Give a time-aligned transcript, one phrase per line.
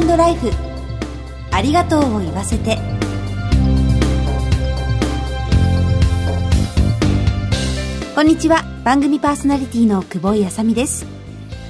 [0.00, 0.50] トライフ。
[1.50, 2.78] ありがとうを言わせて。
[8.14, 8.64] こんにちは。
[8.84, 11.06] 番組パーソナリティの久保井あさみです。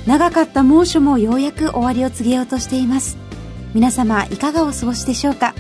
[0.07, 3.17] 長かった猛暑もようやく終わりを告げようとしています。
[3.75, 5.55] 皆様いかがお過ごしでしょうか。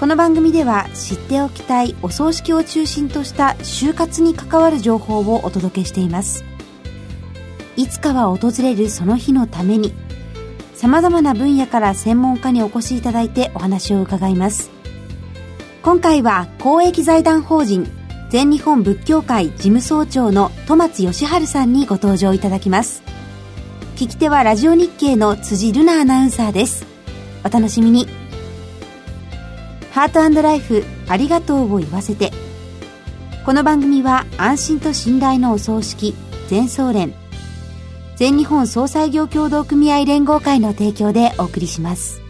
[0.00, 6.44] この番組では知っておきたいお葬式を中心とした就活に関わる情報をお届けしています。
[7.76, 9.92] いつかは訪れるその日のために
[10.74, 14.70] 様々な分野から専門家にお越しいただいてお話を伺います。
[15.82, 17.86] 今回は公益財団法人
[18.30, 23.02] 全日本仏教会事務総長の戸松義治さんにご登場いただきます。
[23.96, 26.84] 聞き手はラジオ日経の辻るなアナウンサーです。
[27.44, 28.08] お楽しみに。
[29.92, 32.32] ハートライフありがとうを言わせて。
[33.44, 36.14] この番組は安心と信頼のお葬式
[36.48, 37.14] 全総連
[38.16, 42.20] 全日本総裁業協同組合連合会の提供でお送りします。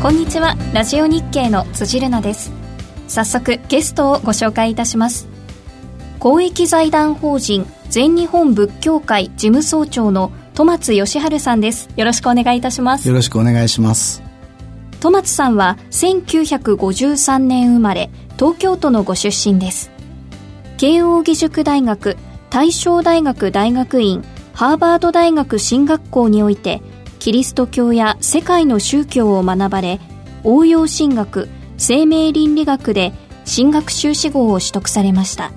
[0.00, 0.56] こんにちは。
[0.72, 2.52] ラジオ日経の辻るなです。
[3.06, 5.28] 早速ゲストをご紹介いたします。
[6.20, 11.88] 公益財団法人全日本仏教会事務総長の戸松義治さんです。
[11.96, 13.08] よろしくお願いいたします。
[13.08, 14.29] よろしくお願いします
[15.00, 19.90] 戸松さんは1953年生まれ東京都のご出身です。
[20.76, 22.18] 慶應義塾大学
[22.50, 26.82] 大正大学大学院ハーバード大学進学校において
[27.18, 30.00] キリスト教や世界の宗教を学ばれ
[30.44, 33.14] 応用神学生命倫理学で
[33.46, 35.50] 進学修士号を取得されました。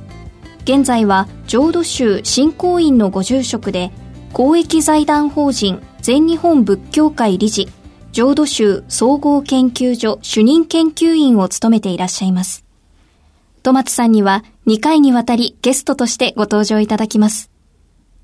[0.63, 3.91] 現在は浄土宗信仰院のご住職で
[4.31, 7.67] 公益財団法人全日本仏教会理事。
[8.13, 12.63] 浄土宗総合研究所主任研究員を務めていらっしゃいます
[13.63, 17.49] 戸松さんには2回にわたりゲストとしてご登場いただきます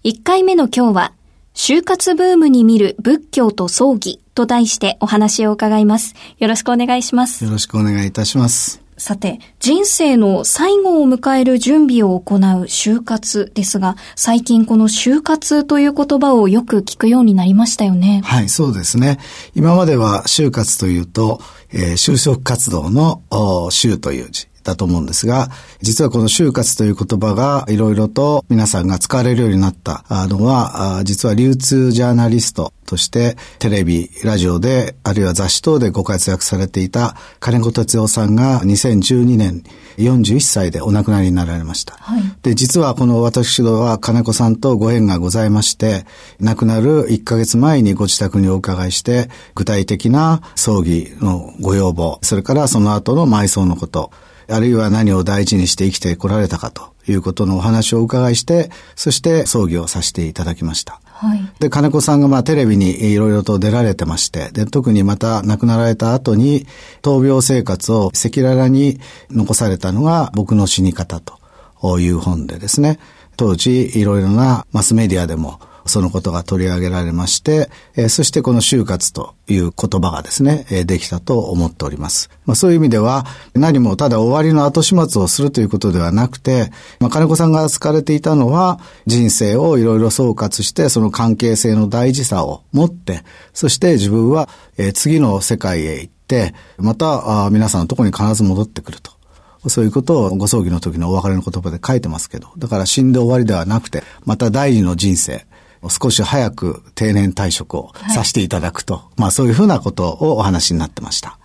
[0.05, 1.13] 1回目の今日は
[1.53, 6.15] 就活ブームに見る仏教と葬儀と題してお話を伺います。
[6.37, 7.43] よろしくお願いします。
[7.43, 8.81] よろしくお願いいたします。
[8.99, 18.21] さて、人生の最後を迎える準備を行う就活ですが、最近この就活という言葉をよく聞くようになりましたよね。
[18.25, 19.17] はい、そうですね。
[19.55, 24.49] 今までは就活というと、えー、就職活動の就という字。
[24.69, 25.49] だと思うんですが、
[25.81, 39.63] 実はこの就活という言葉がいろいろと皆さんが使われるようになったのは、実は流通ジャーナリストとしてテレビ、ラジオで、あるいは雑誌等でご活躍されていた金子哲夫さんが2012年
[39.97, 41.95] 41歳でお亡くなりになられました。
[41.99, 46.05] はい、で、実はこの私どは金子さんとご縁がございまして、
[46.39, 54.11] 亡くなる1ヶ月前にご自宅にお伺いして、具体的な葬儀のご要望、それからその後の埋葬のこと、
[54.49, 61.01] あるいは何を大事にして生きてこられたかということのお話をお伺いして、そして葬儀をさせていただきました。
[61.05, 66.65] はい、で、金子さんがまあテレビにいろいろと出られてまして、で、特にまた亡くなられた後に、
[67.01, 68.99] 闘病生活を赤裸々に
[69.29, 72.99] 残されたのが僕の死に方という本でですね、
[73.35, 82.29] 当時いろいろなマスメディアでもそのことが取り上げられまして、えー、そしてこの就活という言葉がですね、えー、できたと思っております。
[82.45, 93.23] まあ、そういう意味では、何もただ終わりの後始末をするということではなくて、まあ、金子さんが扱われていたのは、人生をいろいろ総括して、その関係性の大事さを持って、
[93.53, 99.19] そして自分は、えー、次の世界へ行って、またあ皆さんのところに必ず戻ってくると。
[99.67, 105.45] そういうことをご葬儀の時のお別れの言葉で書いてますけど、だから死んで終わりではなくて、また第二の人生、
[105.87, 111.38] 少し早く定年退職をさせていただくと、はい、まあそういうふうなことをお話になってました。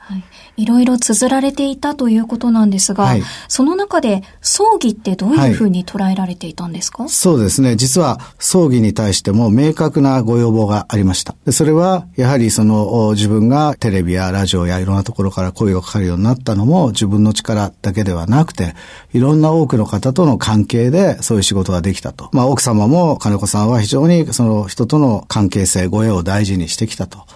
[0.57, 7.77] はいいろいろ綴られていたということなんですが、はい、その中で葬儀ってどういうふうに捉えられていたんですか、はい、そうですね。
[7.77, 11.35] 実は葬儀に対しても明確なご要望がありました。
[11.45, 18.75] でそれは、やはりその自分がテレビやラジオやいろんなところから声がかかるようになったのも自分の力だけではなくて、
[19.12, 22.29] いろんな多くの方との関係でそういう仕事ができたと。
[22.33, 27.27] まあ奥様も金子さんは非常にその人との関係性、ご縁を大事にしてきたと。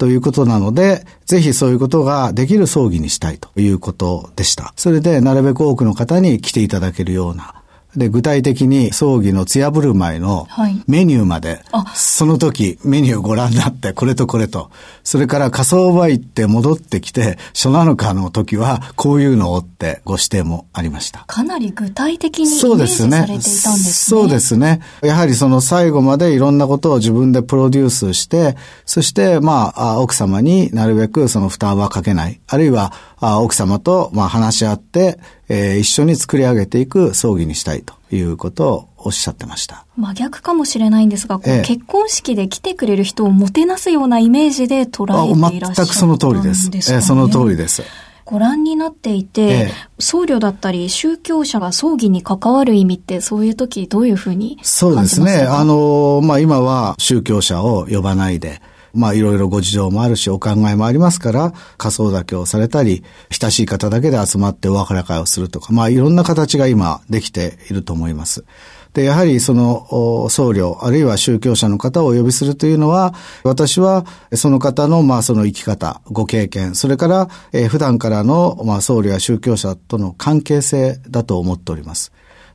[0.00, 4.72] ということなので、ぜひそういうことができる葬儀にしたいということでした。
[4.74, 7.59] それでなるべく多くの方に来ていただけるような
[7.96, 10.46] で、具体的に葬儀の艶振る舞いの
[10.86, 14.70] メニューまで、はい、その時メニューご覧になって、これとこれと、
[15.02, 21.24] それから火葬場行って戻ってきて、初七日の時はこういうのをってご指定もありました。
[21.26, 23.74] かなり具体的にイメージされていたんですね。
[23.92, 24.80] そうですね。
[25.02, 32.40] やはりその最後までいろんなことを自分でプロデュースして、そしてまあ、奥様になるべくその負担はかけない。
[32.46, 35.18] あるいは、奥様とまあ話し合って、
[35.48, 39.84] えー、一緒に作り上げていく葬儀にしたいということをおっしゃってました。
[39.96, 46.70] 真逆かもしれないんですが、ええ、結婚式で来てくれる人をもてなすようなイメージで捉えていらっしゃる、ね、全くその通りです。
[46.92, 47.82] ええ、その通りです。
[48.30, 55.40] ご覧になっていて、ええ、僧侶だったり宗教者が葬儀に関わる意味ってそういう時どういうふうにそうですね。
[55.48, 58.62] あの、まあ、今は宗教者を呼ばないで、
[58.94, 68.44] まあいろいろご事情もあるし、お考えもありますから、仮装だけをされたり、親しい方だけで集まってお別れ会をするとか、まあいろんな形が今できていると思います。
[68.92, 73.14] で、やはりその僧侶、あるいは宗教者の方をお呼びするというのは、
[73.44, 74.04] 私は
[74.34, 82.12] その方のまあその生き方、ご経験、それから、えー、普段からのまあ僧侶や宗教者との関係性だと思っております。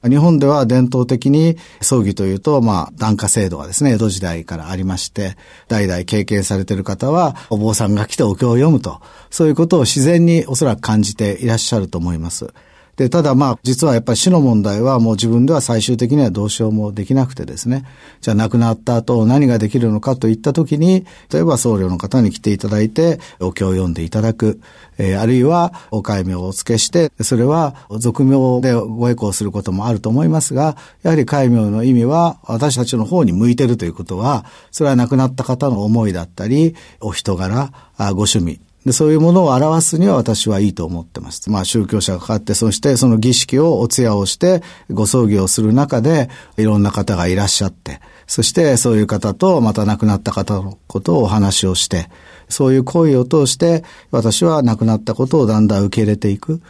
[0.10, 5.36] 日本では伝統的に葬儀というと、まあ、檀家制度がですね、江戸時代からありまして、
[5.68, 12.54] 代々経験されている方は、お坊さんが来てお経を読むと、そういうことを自然におそらく感じていらっしゃると思います。
[12.98, 17.84] で、ただまあ、実はやっぱり死の問題はもう自分では最終的にはどうしようもできなくてですね、
[18.22, 24.62] じゃあ亡くなった後何ができるのかといったときに、例えば僧侶の方に来ていただいて、お経を読んでいただく、
[24.98, 41.50] えー、あるいはお戒名をお付けして、それは俗名でご栄光することもあると思いますが、やはり戒名の意味は私たちの方に向いてるということは、それは亡くなった方の思いだったり、お人柄、ご趣味、で、そういうものを表すには私はいいと思ってます。
[41.50, 44.62] まあ宗教者がかかって、そしてその儀式をお通夜をして、
[44.92, 52.10] ご葬儀をする中で、いろんな方がいらっしゃって、そしてそういう方とまた亡くなった方のことをお話をして、
[52.48, 56.62] そういう行為を通して、私は亡くなったことをだんだん受け入れていく。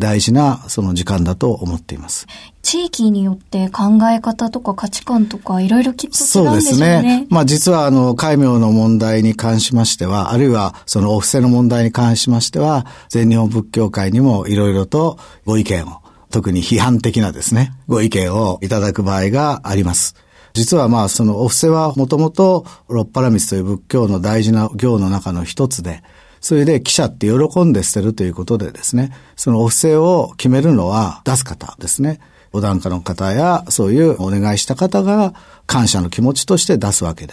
[0.00, 2.26] 大事なその時間だと思っています。
[2.62, 6.52] 地域によって考え方とか価値観とかいろいろきっと違うんでしょうね。
[6.52, 7.26] そうですね。
[7.30, 20.14] まあ実はあの、戒名の問題に関しましては、あるいはそのお布施の問題に関しましては、全日本仏教会にもいろいろとご意見を、特に批判的なですね、ご意見をいただく場合があります。
[20.54, 26.02] 実はまあそのお布施はもともと六波羅蜜という仏教の大事な行の中の一つで、
[26.42, 32.20] それで記者って喜んで捨てるということでですね、そのお布施を決めるのは出す方ですね。
[32.52, 35.34] お檀家の方やそういうお願いした方が
[35.66, 37.32] 感謝の気持ちとして出すわけで、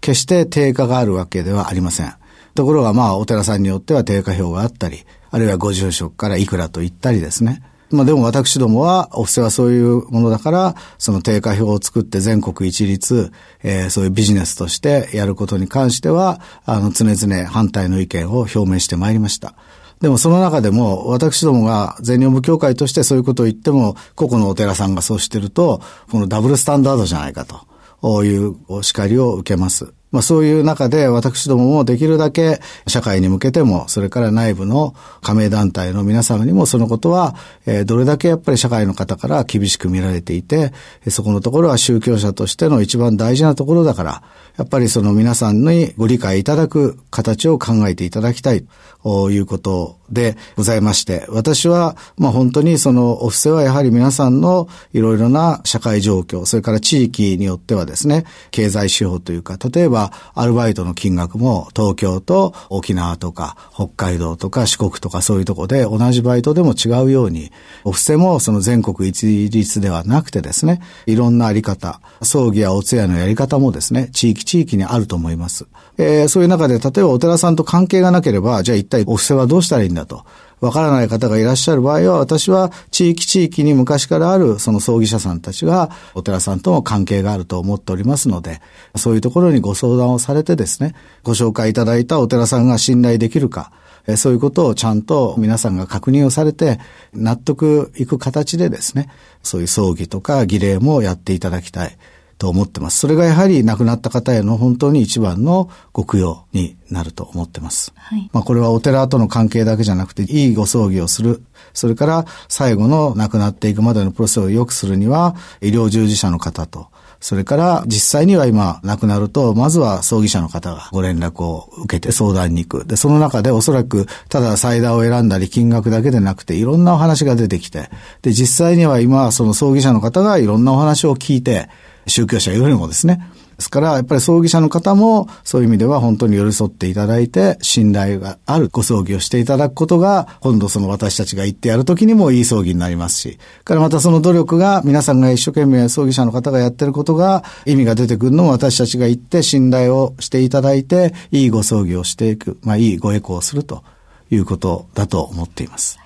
[0.00, 2.14] 決して定価があるわけではありません。
[2.54, 7.62] ところがまあお寺さんによっては定価表があったり、あるいはご住職からいくらと言ったりですね。
[7.90, 13.32] まあでも私どもは、お布施はそういうものだから、その定価表を作って全国一律、
[13.62, 19.54] えー、そういうビジネスとしてやることに関しては、あの、常々反対の意見を表明してまいりました。
[20.00, 29.92] でもその中でも、私どもが全日本部協会としてそういうことを言っても、個々のお寺さんがそうしてると、このダブルスタンダードじゃないかというお叱りを受けます。
[30.10, 37.36] まあそういう中で私どももできるだけ社会に向けても、それから内部の加盟団体の皆様にもそのことは、
[37.66, 40.72] えー、どれだけやっぱり社会の方から厳しく見られていて、
[41.08, 44.22] そこのところは宗教者としての一番大事なところだから、
[44.56, 48.66] やっぱりその皆さんにご理解いただく形を考えていただきたい
[49.02, 67.50] ということでございまして、私は、まあ本当にそのお布施はやはり皆さんのいろいろな社会状況、それから地域によってはですね、経済指標というか、例えばアルバイトの金額も東京と沖縄とか北海道とか四国とかそういうとこで同じバイトでも違うように、
[67.84, 75.66] お布施もその全国一律ではなくてですね、いろんなあり方、葬儀やお通夜のやり方もですね、地域地域にあると思います。
[75.98, 80.24] えー、そういう中で、例えばお寺さんと関係がなければ、じゃあ一体お布施はどうしたらいいんだと。
[80.60, 88.60] わからない方がいらっしゃる場合は、私は地域地域に昔からあるその葬儀者さんたちがお寺さんとも関係があると思っておりますので、
[88.96, 93.72] そういうところにご相談をされてですね、ご紹介いただいたお寺さんが信頼できるか、
[94.16, 96.78] そういうことをちゃんと皆さんが確認をされて、
[97.14, 99.08] 納得いく形でですね、
[99.42, 101.96] そういう葬儀とか儀礼もやっていただきたい。
[102.40, 102.98] と思ってます。
[102.98, 107.92] それがやはり亡くなった方への本当に一番のご供養になると思ってます。
[107.94, 111.42] はい、まあこれはお寺との関係だけじゃなくて、いいご葬儀をする。
[111.74, 116.86] それから最後の亡くなっていくまでのプロセスを良くするには、医療従事者の方と、
[117.20, 122.86] それから実際には今亡くなると、まずは葬儀者の方がご連絡を受けて相談に行く。
[122.86, 127.90] で、その中でおそらくただ祭壇を選んだり金額だけでなくていろんなお話が出てきて、
[128.22, 131.68] で、実際には今その葬儀者の方がいろんなお話を聞いて、
[132.06, 133.20] 宗教者よりもですね。
[133.60, 153.84] ですから、やっぱり葬儀者の方も、そういう意味では本当に寄り添っていただいて、信頼があるご葬儀をしていただくことが、今度その私たちが行ってやるときにもいい葬儀になりますし、からまたその努力が、皆さんが一生懸命葬儀者の方がやってることが、意味が出てくるのも私たちが行って信頼をしていただいて、いいご葬儀をしていく、まあいいごエコをすると
[154.30, 155.98] いうことだと思っています。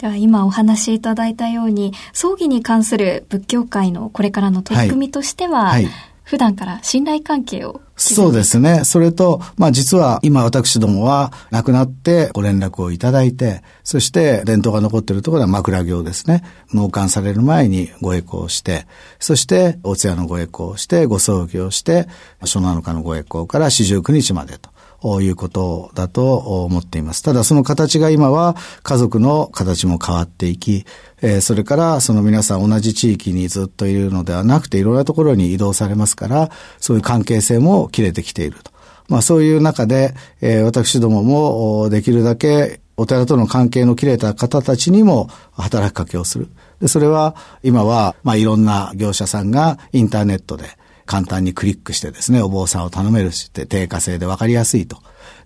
[0.00, 5.92] では今お話しいただいたように、葬儀に関する仏教界のこれからの取り組みとしては、はいはい
[6.30, 8.84] 普段から信頼関係をそうですね。
[8.84, 16.44] それと、まあ実は今私どもは亡くなってご連絡をいただいて、そして伝統が残っているところは枕行ですね。
[16.72, 18.86] 納棺される前にご栄光して、
[19.18, 22.06] そしてお通夜のご栄光をして、ご葬儀をして、
[22.38, 24.69] 初七日のご栄光から四十九日までと。
[25.20, 27.22] いうことだと思っています。
[27.22, 30.84] ただその形が今は家族の形も変わっていき、
[31.22, 38.70] えそれからその皆さん同じ地域にずっといるのではなくていろんなところに移動されますから、そういう関係性も切れてきていると。
[39.08, 46.48] まあそういう中で、えー、私どももできるだけお寺との関係の切れた方たちにも働きかけをする。
[46.80, 50.66] で、それは今は、まあいろんな業者さんがインターネットで、
[51.10, 54.98] 簡単にクリックしてですね、お坊さんを頼めるして、定価制で分かりやすいと。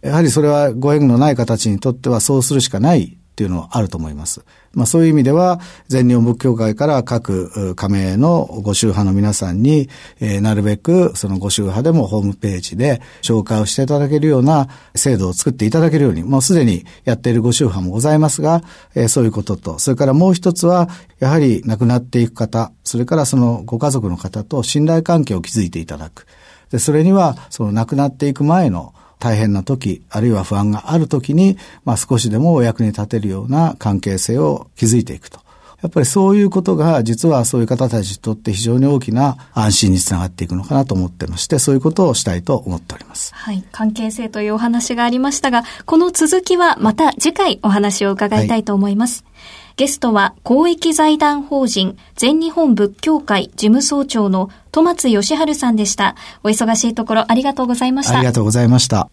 [0.02, 4.44] やはりそれはご縁のない形にとってはそうするしかないっていうのはあると思います。
[4.74, 9.88] まあそういう意味では、全日本仏教会から各加盟のご宗派の皆さんに、
[10.20, 18.62] えー、なるべくそのご宗派でもホームページで紹介をしていただけるような制度を作っていただけるように、もうすでにやっているご宗派もございますが、
[18.94, 20.88] えー、そういうことと、それからもう一つは、
[21.18, 26.26] やはり亡くなっていく方、それからそのご家族の方と信頼関係を築いていただく。
[26.70, 35.40] で、それには、その亡くなっていく前の大変な時、あるいは不安がある時に、まあ少しでもお役に立てるような関係性を築いていくと。
[35.80, 43.34] やっぱりそういうことが実はそういう方たちにとって非常に大きな安心につながっていくのかなと思ってまして、そういうことをしたいと思っております。
[43.34, 43.64] はい。
[43.72, 49.24] 関係性というお話がありましたが、この続きはまた次回お話を伺いたいと思います。
[49.24, 56.14] はいゲストは公益財団法人全日本仏教会事務総長の戸松義治さんでした。
[56.44, 58.18] お忙しいところありがとうございました。
[58.18, 59.10] ありがとうございました。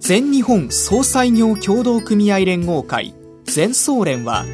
[0.00, 4.44] 全日本総裁業協同組合連合会全総連は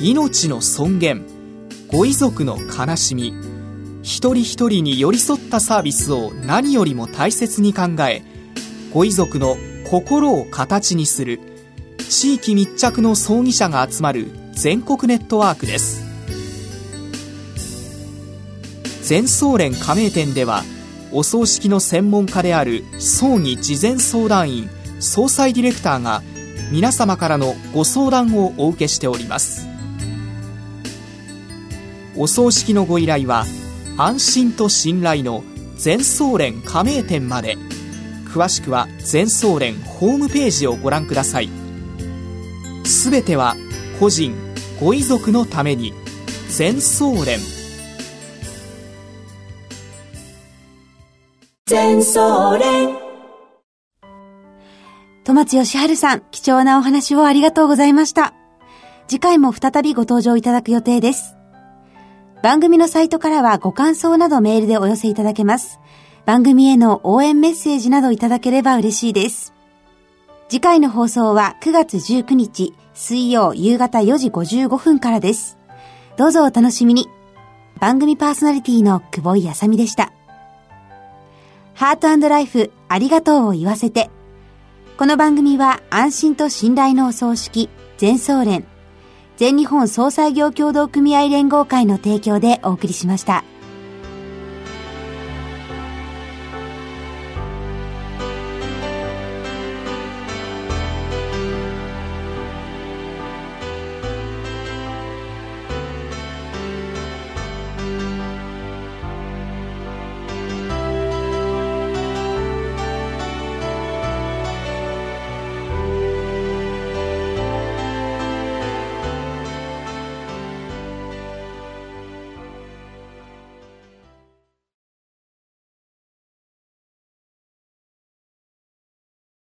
[0.00, 1.26] 命の尊厳
[1.88, 3.32] ご遺族の悲しみ
[4.02, 8.22] 一人一人に寄り添ったサービスを何よりも大切に考え
[8.92, 9.56] ご遺族の
[9.88, 11.38] 心を形にする。
[12.08, 16.04] 地域密着の葬儀者が集まる全国ネットワークです。
[19.02, 20.64] 全総連加盟店では
[21.12, 26.20] お葬式の専門家である葬儀事前相談員総裁ディレクターが
[26.72, 29.68] 皆様からのご相談をお受けしております。
[32.16, 33.46] お葬式のご依頼は
[33.96, 35.44] 安心と信頼の
[35.76, 37.56] 全総連加盟店まで。
[38.36, 41.48] 詳しくは全総連ホームページをご覧ください
[42.84, 43.56] すべては
[43.98, 44.34] 個人
[44.78, 45.94] ご遺族のために
[46.50, 47.38] 全総連
[51.64, 53.06] 全総連
[55.24, 58.32] 戸松義治さん、貴重なお話をありがとうございました。
[59.08, 61.34] 次回も再びご登場いただく予定です。
[62.44, 65.80] 番組のサイトからはご感想などメールでお寄せいただけます。
[66.26, 69.54] 番組への応援メッセージなどいただければ嬉しいです。
[70.48, 75.56] 次回の放送は9月19日水曜夕方4時55分からです。
[76.16, 77.08] どうぞお楽しみに。
[77.78, 80.12] 番組パーソナリティの久保井あさみでした。
[81.74, 84.10] ハートライフありがとうを言わせて。
[84.98, 87.68] この番組は安心と信頼のお葬式
[87.98, 88.64] 全総連
[89.36, 93.44] 全日本総裁業協同組合連合会の提供でお送りしました。